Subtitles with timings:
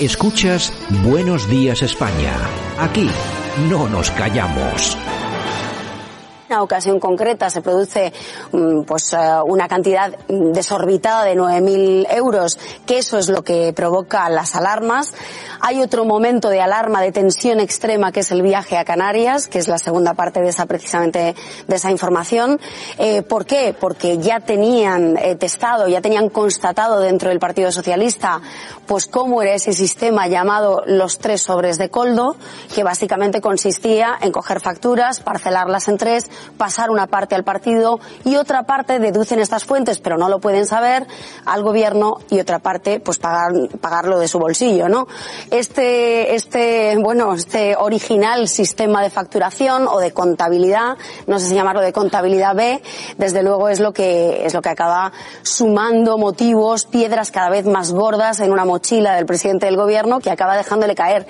[0.00, 0.72] Escuchas
[1.04, 2.32] Buenos Días España.
[2.78, 3.10] Aquí
[3.68, 4.96] no nos callamos
[6.50, 8.12] una ocasión concreta se produce
[8.50, 14.28] mm, pues eh, una cantidad desorbitada de 9.000 euros, que eso es lo que provoca
[14.28, 15.14] las alarmas.
[15.62, 19.58] Hay otro momento de alarma, de tensión extrema, que es el viaje a Canarias, que
[19.58, 21.34] es la segunda parte de esa precisamente
[21.66, 22.58] de esa información.
[22.98, 23.76] Eh, ¿Por qué?
[23.78, 28.40] Porque ya tenían eh, testado, ya tenían constatado dentro del Partido Socialista,
[28.86, 32.36] pues cómo era ese sistema llamado los tres sobres de coldo,
[32.74, 38.36] que básicamente consistía en coger facturas, parcelarlas en tres, pasar una parte al partido y
[38.36, 41.06] otra parte deducen estas fuentes, pero no lo pueden saber,
[41.44, 45.06] al gobierno y otra parte pues pagar, pagarlo de su bolsillo, ¿no?
[45.50, 51.80] Este, este, bueno, este original sistema de facturación o de contabilidad, no sé si llamarlo
[51.80, 52.80] de contabilidad B,
[53.18, 55.12] desde luego es lo que, es lo que acaba
[55.42, 60.30] sumando motivos, piedras cada vez más gordas en una mochila del presidente del gobierno que
[60.30, 61.26] acaba dejándole caer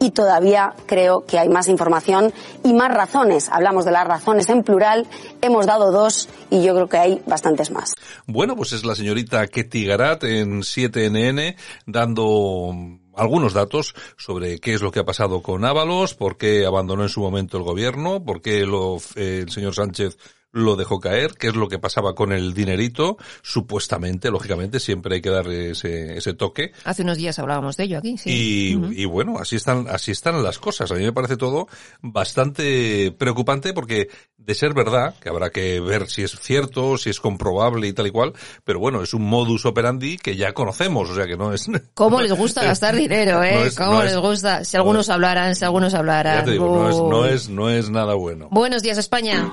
[0.00, 2.32] y todavía creo que hay más información
[2.64, 3.48] y más razones.
[3.48, 5.06] Hablamos de las razones en plural,
[5.40, 7.94] hemos dado dos y yo creo que hay bastantes más.
[8.26, 12.72] Bueno, pues es la señorita Ketty Garat en 7NN dando
[13.18, 17.08] algunos datos sobre qué es lo que ha pasado con Ábalos, por qué abandonó en
[17.08, 20.16] su momento el gobierno, por qué lo, eh, el señor Sánchez
[20.52, 25.20] lo dejó caer, qué es lo que pasaba con el dinerito, supuestamente, lógicamente, siempre hay
[25.20, 26.72] que darle ese, ese toque.
[26.84, 28.30] Hace unos días hablábamos de ello aquí, sí.
[28.30, 30.90] Y, y bueno, así están, así están las cosas.
[30.90, 31.68] A mí me parece todo
[32.00, 34.08] bastante preocupante porque
[34.48, 38.06] de ser verdad, que habrá que ver si es cierto, si es comprobable y tal
[38.06, 38.32] y cual,
[38.64, 41.66] pero bueno, es un modus operandi que ya conocemos, o sea que no es...
[41.94, 43.70] ¿Cómo les gusta gastar dinero, eh?
[43.76, 44.64] ¿Cómo les gusta?
[44.64, 46.38] Si algunos hablaran, si algunos hablaran.
[46.38, 48.48] Ya te digo, no es, no es, no es nada bueno.
[48.50, 49.52] Buenos días, España.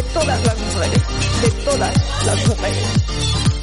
[0.13, 1.03] todas las mujeres.
[1.41, 2.87] De todas las mujeres.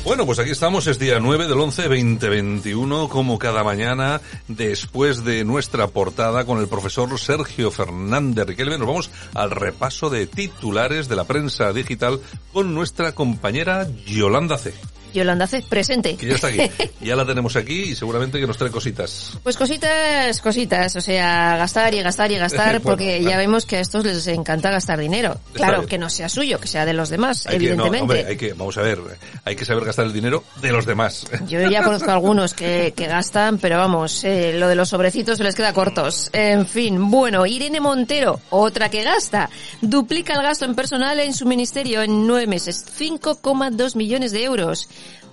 [0.05, 5.45] Bueno, pues aquí estamos, es día 9 del 11 2021, como cada mañana, después de
[5.45, 11.17] nuestra portada con el profesor Sergio Fernández Riquelme, nos vamos al repaso de titulares de
[11.17, 12.21] la prensa digital
[12.55, 14.73] con nuestra compañera Yolanda C.
[15.15, 16.17] Yolanda C, presente.
[16.17, 16.61] Que ya está aquí.
[17.01, 19.39] Ya la tenemos aquí y seguramente que nos trae cositas.
[19.43, 23.31] Pues cositas, cositas, o sea, gastar y gastar y gastar, Bueno, porque claro.
[23.31, 25.39] ya vemos que a estos les encanta gastar dinero.
[25.53, 28.03] Claro, que no sea suyo, que sea de los demás, Hay que, no, evidentemente.
[28.03, 28.99] hombre, hay que, vamos a ver,
[29.45, 31.27] hay que saber gastar el dinero de los demás.
[31.49, 35.45] Yo ya conozco algunos que, que gastan, pero vamos, eh, lo de los sobrecitos se
[35.45, 36.31] les queda cortos.
[36.33, 39.49] En fin, bueno, Irene Montero, otra que gasta,
[39.81, 44.89] duplica el gasto en personal en su ministerio en nueve meses, 5,2 millones de euros.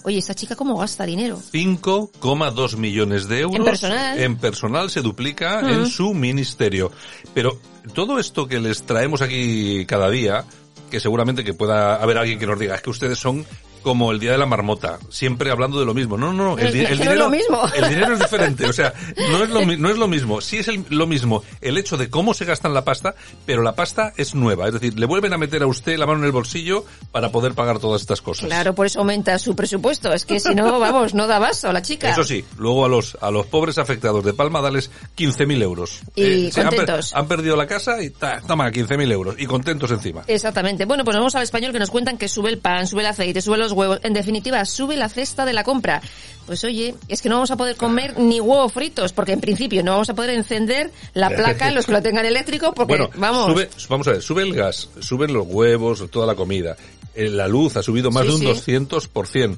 [0.05, 1.41] Oye, esta chica cómo gasta dinero.
[1.51, 4.19] 5,2 millones de euros En personal.
[4.19, 6.91] en personal se duplica en su ministerio.
[7.33, 7.59] Pero
[7.95, 10.45] todo esto que les traemos aquí cada día,
[10.91, 13.43] que seguramente que pueda haber alguien que nos diga, es que ustedes son
[13.85, 16.17] como el día de la marmota, siempre hablando de lo mismo.
[16.17, 17.61] No, no, no, el, no es dinero, lo mismo.
[17.75, 18.93] el dinero es diferente, o sea,
[19.29, 20.41] no es lo, no es lo mismo.
[20.41, 23.13] Sí es el- lo mismo el hecho de cómo se gastan la pasta,
[23.45, 26.19] pero la pasta es nueva, es decir, le vuelven a meter a usted la mano
[26.19, 28.47] en el bolsillo para poder pagar todas estas cosas.
[28.47, 30.11] Claro, por eso aumenta su presupuesto.
[30.11, 32.09] Es que si no, vamos, no da vaso la chica.
[32.09, 35.99] Eso sí, luego a los a los pobres afectados de Palma dales 15.000 euros.
[36.15, 37.13] Y se han, per- contentos.
[37.13, 40.23] han perdido la casa y ta, toma 15.000 euros y contentos encima.
[40.25, 40.85] Exactamente.
[40.85, 43.41] Bueno, pues vamos al español que nos cuentan que sube el pan, sube el aceite,
[43.41, 43.99] sube los huevos.
[44.03, 46.01] En definitiva, sube la cesta de la compra.
[46.45, 49.83] Pues oye, es que no vamos a poder comer ni huevos fritos, porque en principio
[49.83, 53.51] no vamos a poder encender la placa, los que lo tengan eléctrico, porque Bueno, vamos.
[53.51, 56.75] sube, vamos a ver, sube el gas, suben los huevos, toda la comida.
[57.15, 58.71] Eh, La luz ha subido más Sí, de un sí.
[58.73, 59.57] 200%.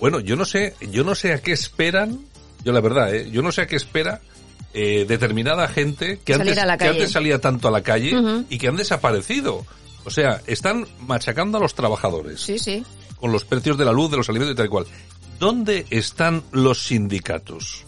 [0.00, 2.18] Bueno, yo no sé, yo no sé a qué esperan,
[2.64, 3.30] yo la verdad, ¿eh?
[3.30, 4.20] yo no sé a qué espera
[4.74, 8.12] eh, determinada gente que antes, que antes salía tanto a la calle
[8.48, 9.64] y que han desaparecido.
[10.04, 12.40] O sea, están machacando a los trabajadores.
[12.40, 12.82] Sí, sí.
[13.22, 14.86] Con los precios de la luz, de los alimentos y tal y cual.
[15.42, 17.84] ¿dónde están los sindicatos?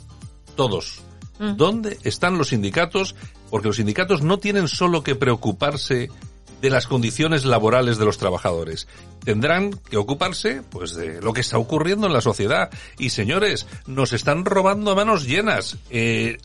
[0.56, 1.02] Todos.
[1.38, 1.54] Mm.
[1.56, 3.14] ¿Dónde están los sindicatos?
[3.48, 6.10] Porque los sindicatos no tienen solo que preocuparse
[6.60, 8.88] de las condiciones laborales de los trabajadores.
[9.24, 12.70] Tendrán que ocuparse, pues, de lo que está ocurriendo en la sociedad.
[12.98, 16.38] Y señores, nos están robando a manos llenas, eh,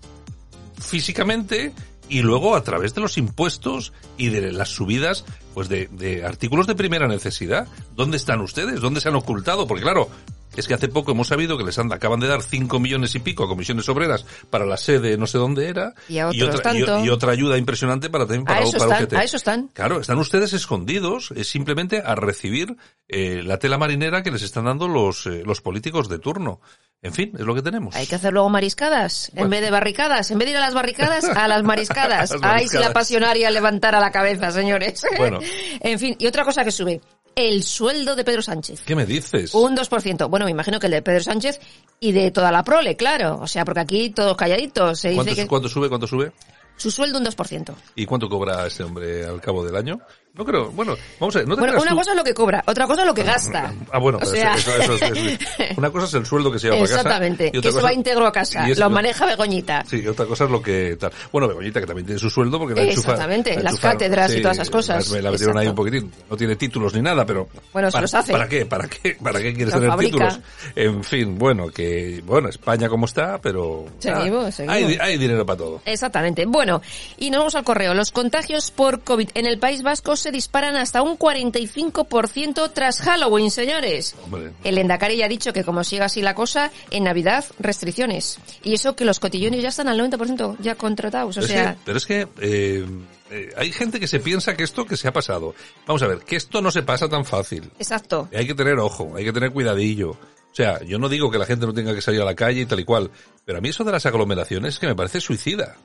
[0.79, 1.73] físicamente
[2.09, 6.67] y luego a través de los impuestos y de las subidas, pues, de, de artículos
[6.67, 7.67] de primera necesidad.
[7.95, 8.81] ¿Dónde están ustedes?
[8.81, 9.67] ¿Dónde se han ocultado?
[9.67, 10.09] Porque claro,
[10.55, 13.19] es que hace poco hemos sabido que les han, acaban de dar 5 millones y
[13.19, 16.73] pico a comisiones obreras para la sede no sé dónde era Y a otros otra,
[16.75, 17.05] y- tanto.
[17.05, 19.13] y otra ayuda impresionante para también para, A eso para están, UGT.
[19.13, 19.67] a eso están.
[19.73, 22.75] Claro, están ustedes escondidos, es simplemente a recibir
[23.07, 26.59] eh, la tela marinera que les están dando los, eh, los políticos de turno.
[27.01, 27.95] En fin, es lo que tenemos.
[27.95, 30.31] Hay que hacer luego mariscadas, en vez de barricadas.
[30.31, 32.31] En vez de ir a las barricadas, a las mariscadas.
[32.31, 32.91] Las Ay, si la mariscadas.
[32.91, 35.01] pasionaria levantara la cabeza, señores.
[35.17, 35.39] Bueno.
[35.79, 36.99] en fin, y otra cosa que sube.
[37.39, 38.81] El sueldo de Pedro Sánchez.
[38.85, 39.53] ¿Qué me dices?
[39.55, 40.29] Un 2%.
[40.29, 41.61] Bueno, me imagino que el de Pedro Sánchez
[42.01, 43.39] y de toda la prole, claro.
[43.41, 44.99] O sea, porque aquí todos calladitos.
[44.99, 45.87] Se dice ¿Cuánto, que cuánto sube?
[45.87, 46.33] ¿Cuánto sube?
[46.79, 47.75] su sueldo un 2%.
[47.95, 49.99] ¿Y cuánto cobra este hombre al cabo del año?
[50.39, 50.71] No creo.
[50.71, 51.47] Bueno, vamos a ver.
[51.49, 53.23] ¿no te Bueno, una tú- cosa es lo que cobra, otra cosa es lo que
[53.23, 53.73] gasta.
[53.91, 54.55] Ah, bueno, o sea...
[54.55, 56.99] eso, eso- eso es- una cosa es el sueldo que se lleva para casa.
[57.01, 58.69] Exactamente, que cosa- va íntegro a casa.
[58.69, 59.83] es- Lo maneja Begoñita.
[59.89, 61.11] Sí, otra cosa es lo que tal.
[61.33, 63.11] Bueno, Begoñita, que también tiene su sueldo porque la enchufa.
[63.11, 65.11] Exactamente, la las cátedras y todas esas cosas.
[65.11, 66.09] La, la metieron ahí un poquitín.
[66.29, 67.49] No tiene títulos ni nada, pero.
[67.73, 68.31] Bueno, se ¿para, los hace.
[68.31, 68.65] ¿Para qué?
[68.65, 69.17] ¿Para qué?
[69.21, 70.11] ¿Para qué quieres Los tener fabrica.
[70.29, 70.39] títulos?
[70.75, 72.23] En fin, bueno, que.
[72.25, 73.87] Bueno, España como está, pero.
[73.99, 74.75] Seguimos, ah, seguimos.
[74.77, 75.81] Hay, hay dinero para todo.
[75.83, 76.45] Exactamente.
[76.45, 76.81] Bueno,
[77.17, 77.93] y nos vamos al correo.
[77.93, 83.51] Los contagios por COVID en el País Vasco se disparan hasta un 45% tras Halloween,
[83.51, 84.15] señores.
[84.63, 88.39] El Endacari ya ha dicho que como siga así la cosa, en Navidad restricciones.
[88.63, 91.37] Y eso que los cotillones ya están al 90% ya contratados.
[91.37, 92.85] O Pero es sea, que, pero es que eh,
[93.31, 95.53] eh, hay gente que se piensa que esto que se ha pasado.
[95.85, 97.71] Vamos a ver, que esto no se pasa tan fácil.
[97.77, 98.29] exacto.
[98.33, 100.11] Hay que tener ojo, hay que tener cuidadillo.
[100.11, 102.61] O sea, yo no digo que la gente no tenga que salir a la calle
[102.61, 103.11] y tal y cual,
[103.45, 105.75] pero a mí eso de las aglomeraciones es que me parece suicida.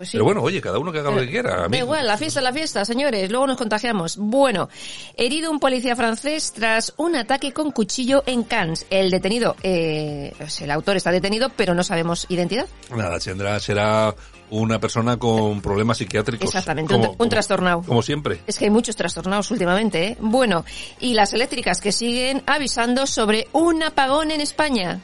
[0.00, 0.16] Pues sí.
[0.16, 1.68] Pero bueno, oye, cada uno que haga lo que quiera.
[1.68, 3.30] Da igual, la fiesta es la fiesta, señores.
[3.30, 4.16] Luego nos contagiamos.
[4.16, 4.70] Bueno,
[5.14, 8.86] herido un policía francés tras un ataque con cuchillo en Cannes.
[8.88, 12.64] El detenido, eh, pues el autor está detenido, pero no sabemos identidad.
[12.96, 14.14] Nada, tendrá, será
[14.48, 16.46] una persona con problemas psiquiátricos.
[16.46, 17.82] Exactamente, un- un trastornado.
[17.82, 18.40] Como siempre.
[18.46, 20.16] Es que hay muchos trastornados últimamente, ¿eh?
[20.18, 20.64] Bueno,
[20.98, 24.98] y las eléctricas que siguen avisando sobre un apagón en España.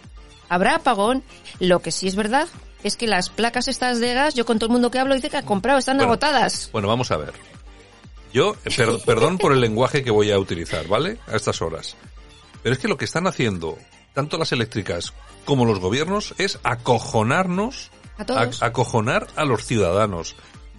[0.48, 1.22] ¿Habrá apagón?
[1.60, 2.48] Lo que sí es verdad
[2.86, 5.30] es que las placas estas de gas, yo con todo el mundo que hablo dice
[5.30, 6.70] que ha comprado, están Bueno, agotadas.
[6.72, 7.32] Bueno, vamos a ver.
[8.32, 11.18] Yo, eh, per- perdón por el lenguaje que voy a utilizar, ¿vale?
[11.26, 11.96] A estas horas.
[12.62, 13.78] Pero es que lo que están haciendo,
[14.14, 15.12] tanto las eléctricas
[15.44, 18.62] como los gobiernos, es acojonarnos, A todos.
[18.62, 20.34] acojonar a los ciudadanos.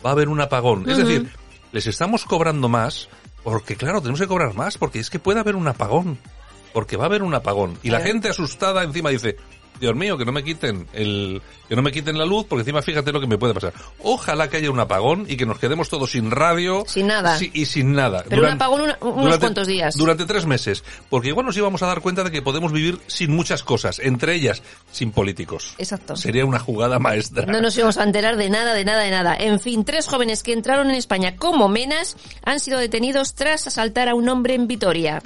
[0.06, 0.90] Va a haber un apagón.
[0.90, 1.30] Es decir,
[1.72, 3.10] les estamos cobrando más,
[3.44, 6.20] porque claro, tenemos que cobrar más, porque es que puede haber un apagón.
[6.74, 7.80] Porque va a haber un apagón.
[7.82, 9.38] Y la gente asustada encima dice,
[9.80, 12.82] Dios mío, que no me quiten el, que no me quiten la luz, porque encima
[12.82, 13.74] fíjate lo que me puede pasar.
[14.04, 16.84] Ojalá que haya un apagón y que nos quedemos todos sin radio.
[16.88, 17.38] Sin nada.
[17.54, 18.24] Y sin nada.
[18.28, 19.96] Pero un apagón una- unos cuantos días.
[19.96, 20.84] Durante tres meses.
[21.10, 24.36] Porque igual nos íbamos a dar cuenta de que podemos vivir sin muchas cosas, entre
[24.36, 25.74] ellas sin políticos.
[25.78, 26.16] Exacto.
[26.16, 27.46] Sería una jugada maestra.
[27.46, 29.36] No nos íbamos a enterar de nada, de nada, de nada.
[29.38, 34.10] En fin, tres jóvenes que entraron en España como menas han sido detenidos tras asaltar
[34.10, 35.22] a un hombre en Vitoria.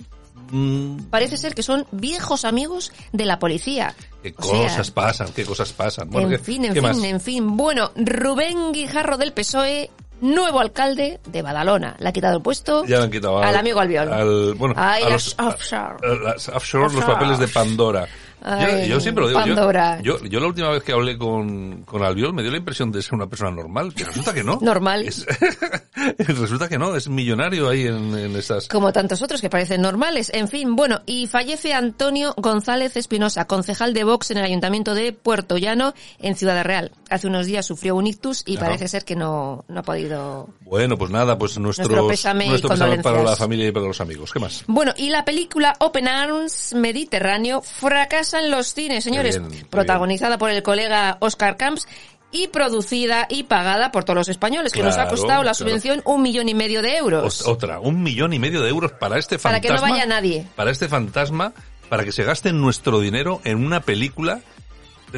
[0.51, 3.95] Mm, Parece ser que son viejos amigos de la policía.
[4.21, 6.09] qué O sea, cosas pasan, qué cosas pasan.
[6.09, 7.03] Bueno, en ¿qué- fin, en qué fin, más?
[7.03, 7.57] en fin.
[7.57, 9.89] Bueno, Rubén Guijarro del PSOE,
[10.21, 11.95] nuevo alcalde de Badalona.
[11.99, 14.11] Le ha quitado el puesto Ya le han quitado al amigo Albiol.
[14.13, 15.95] al- bueno, Ay, a los, offshore.
[16.07, 17.13] a- a las offshore, los Offshore.
[17.13, 18.07] papeles de Pandora.
[18.43, 19.39] Yo, Ay, yo siempre lo digo.
[19.45, 20.01] yo- Pandora.
[20.01, 23.01] Yo, yo, la última vez que hablé con, con Albiol me dio la impresión de
[23.03, 24.57] ser una persona normal, que resulta que no.
[24.61, 25.05] Normal.
[25.07, 25.25] Es-
[26.17, 28.67] resulta que no, es millonario ahí en, en esas...
[28.67, 30.31] Como tantos otros que parecen normales.
[30.33, 35.13] En fin, bueno, y fallece Antonio González Espinosa, concejal de Vox en el Ayuntamiento de
[35.13, 36.91] Puerto Llano, en Ciudad Real.
[37.09, 40.49] Hace unos días sufrió un ictus y parece ser que no, no ha podido...
[40.61, 43.99] Bueno, pues nada, pues nuestros, Nuestro pésame nuestro pésame para la familia y para los
[44.01, 44.31] amigos.
[44.31, 44.63] ¿Qué más?
[44.67, 49.39] Bueno, y la película Open Arms Mediterráneo fracasa en los cines, señores.
[49.45, 51.87] bien, protagonizada por el colega Oscar Camps
[52.31, 55.55] y producida y pagada por todos los españoles, que nos ha costado la claro.
[55.55, 57.45] subvención un millón y medio de euros.
[57.45, 59.77] Ot- Otra, un millón y medio de euros para este Para fantasma.
[59.77, 60.47] que no vaya nadie.
[60.55, 61.53] Para este fantasma,
[61.89, 64.39] para que se gaste nuestro dinero en una película.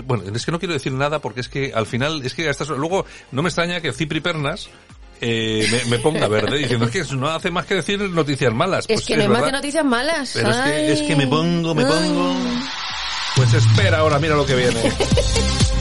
[0.06, 2.66] Bueno, es que no quiero decir nada porque es que al final, es que hasta
[2.66, 4.70] luego no me extraña que Cipri Pernas
[5.22, 8.86] eh, me, me ponga verde diciendo es que no hace más que decir noticias malas.
[8.90, 10.32] es Pues que me mate noticias malas.
[10.34, 11.90] Pero es que, es que me pongo, me Ay.
[11.92, 12.34] pongo.
[13.36, 14.82] Pues espera ahora, mira lo que viene.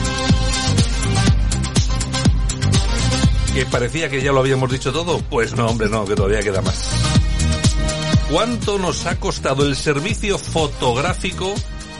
[3.53, 5.19] que parecía que ya lo habíamos dicho todo.
[5.29, 6.89] Pues no, hombre, no, que todavía queda más.
[8.31, 11.53] ¿Cuánto nos ha costado el servicio fotográfico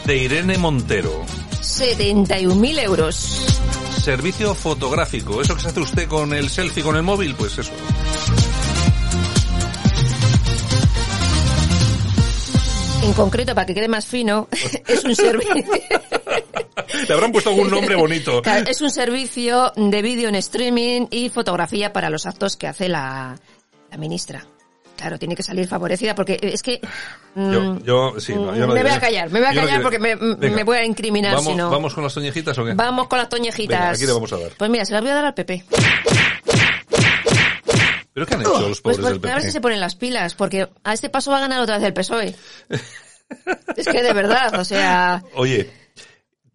[0.05, 1.23] de Irene Montero.
[1.61, 3.15] 71.000 euros.
[4.01, 5.41] Servicio fotográfico.
[5.41, 7.35] ¿Eso que se hace usted con el selfie con el móvil?
[7.35, 7.71] Pues eso.
[13.01, 14.47] En concreto, para que quede más fino,
[14.87, 15.55] es un servicio...
[17.07, 18.41] Le habrán puesto algún nombre bonito.
[18.41, 22.89] Claro, es un servicio de vídeo en streaming y fotografía para los actos que hace
[22.89, 23.35] la,
[23.91, 24.45] la ministra.
[24.95, 26.79] Claro, tiene que salir favorecida porque es que...
[27.35, 28.91] Yo, mm, yo, sí, no, yo no me voy diré.
[28.91, 29.83] a callar, me voy a Yo no callar diré.
[29.83, 30.55] porque me, Venga.
[30.55, 31.69] me voy a incriminar ¿Vamos, si no.
[31.69, 32.73] ¿Vamos con las toñejitas o qué?
[32.73, 33.79] Vamos con las toñejitas.
[33.79, 34.51] Venga, aquí le vamos a dar.
[34.57, 35.65] Pues mira, se las voy a dar al PP.
[38.13, 39.51] ¿Pero qué han hecho los Pues, pobres pues, del a ver si PP?
[39.51, 42.35] se ponen las pilas, porque a este paso va a ganar otra vez el PSOE.
[43.75, 45.67] Es que de verdad, o sea, Oye,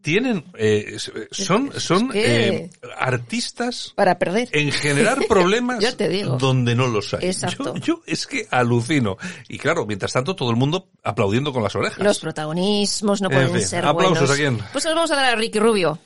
[0.08, 0.96] tienen, eh,
[1.30, 4.48] son, son eh, artistas para perder.
[4.52, 6.38] en generar problemas Ya te digo.
[6.38, 7.26] donde no los hay.
[7.28, 7.74] Exacto.
[7.74, 9.18] Yo, yo es que alucino.
[9.48, 11.98] Y claro, mientras tanto todo el mundo aplaudiendo con las orejas.
[11.98, 14.30] Los protagonismos no En pueden fin, ser aplausos buenos.
[14.30, 14.58] a quién.
[14.72, 15.98] Pues los vamos a dar a Ricky Rubio.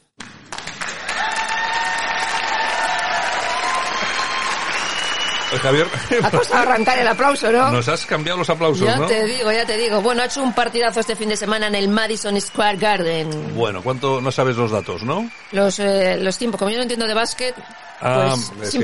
[5.58, 5.86] Javier,
[6.22, 7.70] Ha costado arrancar el aplauso, ¿no?
[7.70, 9.06] nos has cambiado los aplausos, ya ¿no?
[9.06, 10.00] te digo, ya te digo.
[10.00, 13.54] Bueno, ha hecho un partidazo este fin de semana en el Madison Square Garden.
[13.54, 14.20] Bueno, ¿cuánto?
[14.20, 15.30] No sabes los datos, ¿no?
[15.52, 17.54] Los, eh, los tiempos, como yo no entiendo de básquet,
[18.00, 18.78] Ah, pues es que-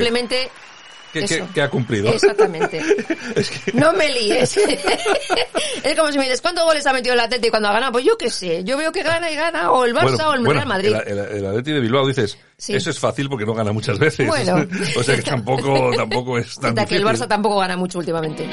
[1.13, 1.13] simplemente...
[1.13, 1.47] ¿Qué, Eso.
[1.47, 2.09] qué- qué ha cumplido?
[2.11, 2.83] Exactamente.
[3.37, 3.73] es que...
[3.73, 4.57] No me líes.
[5.85, 7.93] es como si me dices, ¿cuántos goles ha metido el Atleti cuando ha ganado?
[7.93, 8.63] Pues yo qué sé.
[8.65, 9.71] Yo veo que gana y gana.
[9.73, 10.95] O el Barça Bueno, o el bueno, Real Madrid.
[11.07, 12.75] El, el, el Atleti de Bilbao dices, Sí.
[12.75, 14.27] eso es fácil porque no gana muchas veces.
[14.27, 14.67] Bueno.
[14.99, 17.25] o sea que tampoco, tampoco es tan Cuenta que el difícil.
[17.25, 18.47] Barça tampoco gana mucho últimamente.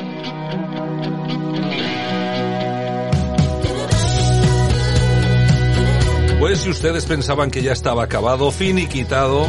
[6.39, 9.47] Pues si ustedes pensaban que ya estaba acabado, finiquitado,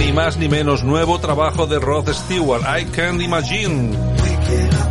[0.00, 4.89] ni más ni menos nuevo trabajo de Rod Stewart, I Can't Imagine.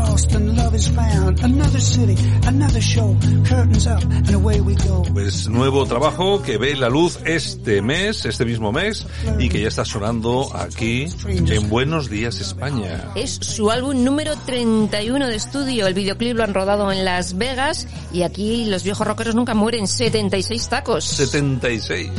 [0.00, 1.42] Lost and love is found.
[1.42, 2.16] Another city,
[2.46, 3.16] another show.
[3.44, 5.02] Curtains up and away we go.
[5.12, 9.06] Pues nuevo trabajo que ve la luz este mes, este mismo mes,
[9.38, 13.10] y que ya está sonando aquí en Buenos Días España.
[13.14, 15.86] Es su álbum número 31 de estudio.
[15.86, 19.86] El videoclip lo han rodado en Las Vegas y aquí los viejos rockeros nunca mueren.
[19.86, 21.04] 76 tacos.
[21.04, 22.10] 76.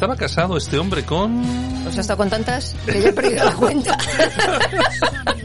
[0.00, 1.44] Estaba casado este hombre con...
[1.86, 3.98] Os ha estado con tantas que ya he perdido la cuenta.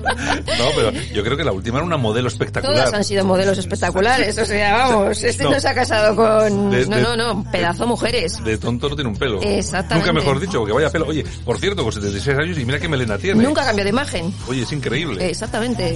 [0.05, 2.75] No, pero yo creo que la última era una modelo espectacular.
[2.77, 4.38] Todas han sido modelos espectaculares.
[4.38, 5.59] O sea, vamos, este no, No.
[5.59, 6.69] se ha casado con...
[6.69, 8.41] De- no, de- no, no, pedazo mujeres.
[8.43, 9.41] De tonto no tiene un pelo.
[9.41, 10.07] Exactamente.
[10.09, 11.07] Nunca mejor dicho, porque vaya pelo.
[11.07, 13.43] Oye, por cierto, con 76 años y mira qué melena tiene.
[13.43, 14.33] Nunca cambió de imagen.
[14.47, 15.27] Oye, es increíble.
[15.29, 15.95] Exactamente.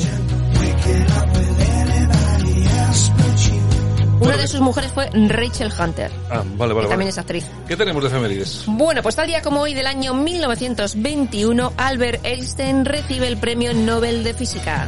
[4.21, 7.09] Una de sus mujeres fue Rachel Hunter, Ah, vale, vale, que también vale.
[7.09, 7.45] es actriz.
[7.67, 8.63] ¿Qué tenemos de efemérides?
[8.67, 14.23] Bueno, pues tal día como hoy del año 1921, Albert Einstein recibe el Premio Nobel
[14.23, 14.87] de Física.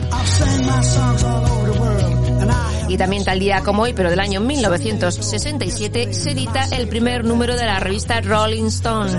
[2.88, 7.56] Y también tal día como hoy, pero del año 1967, se edita el primer número
[7.56, 9.12] de la revista Rolling Stone.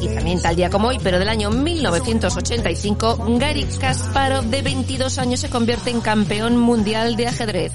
[0.00, 5.40] Y también tal día como hoy, pero del año 1985, Gary Kasparov, de 22 años,
[5.40, 7.72] se convierte en campeón mundial de ajedrez.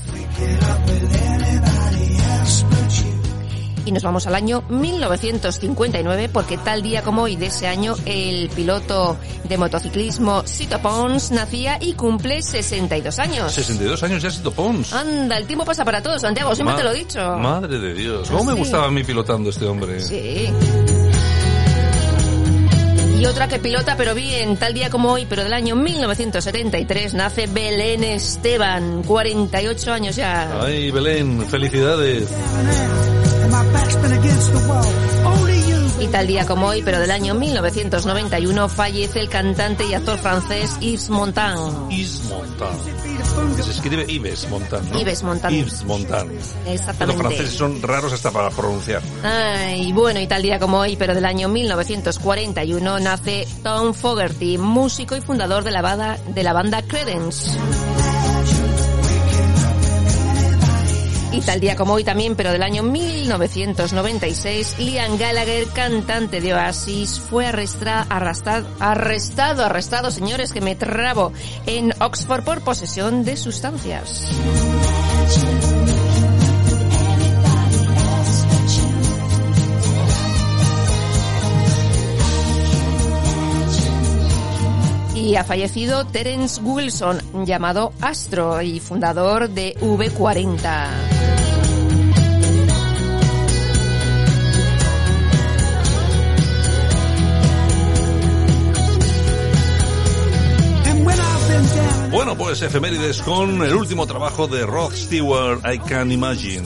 [3.86, 8.48] Y nos vamos al año 1959, porque tal día como hoy de ese año, el
[8.56, 13.52] piloto de motociclismo Sito Pons nacía y cumple 62 años.
[13.52, 14.94] 62 años ya Sito Pons.
[14.94, 17.38] Anda, el tiempo pasa para todos, Santiago, siempre Ma- te lo he dicho.
[17.38, 18.30] Madre de Dios.
[18.30, 20.00] ¿Cómo me gustaba a mí pilotando este hombre?
[20.00, 20.48] Sí.
[23.24, 27.48] Y otra que pilota, pero bien, tal día como hoy, pero del año 1973, nace
[27.48, 30.62] Belén Esteban, 48 años ya.
[30.62, 32.28] Ay, Belén, felicidades.
[36.02, 40.78] Y tal día como hoy, pero del año 1991, fallece el cantante y actor francés
[40.82, 41.90] Yves Montand.
[41.92, 43.13] Yves Montand.
[43.64, 45.00] Se escribe Yves Montand, ¿no?
[45.00, 45.56] Yves Montand.
[45.56, 46.32] Yves Montand.
[46.32, 47.22] Los Exactamente.
[47.22, 49.02] franceses son raros hasta para pronunciar.
[49.24, 55.16] Ay, bueno, y tal día como hoy, pero del año 1941, nace Tom Fogerty, músico
[55.16, 57.52] y fundador de la banda, de la banda Credence.
[61.34, 67.20] Y tal día como hoy también, pero del año 1996, Liam Gallagher, cantante de Oasis,
[67.20, 71.34] fue arrastado, arrestado, arrestado, señores, que me trabo,
[71.66, 74.30] en Oxford por posesión de sustancias.
[85.16, 91.23] Y ha fallecido Terence Wilson, llamado Astro y fundador de V40.
[102.54, 106.62] Pues efemérides con el último trabajo de Rod Stewart, I Can Imagine.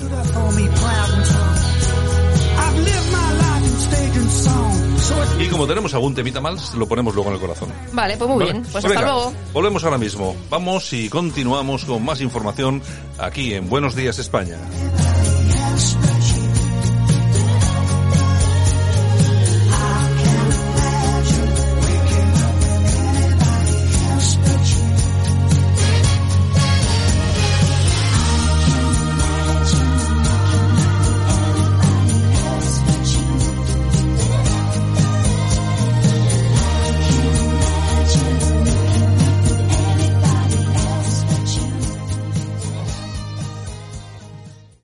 [5.40, 7.70] Y como tenemos algún temita mal, lo ponemos luego en el corazón.
[7.94, 8.52] Vale, pues muy ¿Vale?
[8.52, 8.66] bien.
[8.70, 9.34] Pues Venga, hasta luego.
[9.54, 10.36] Volvemos ahora mismo.
[10.50, 12.82] Vamos y continuamos con más información
[13.18, 14.58] aquí en Buenos Días España.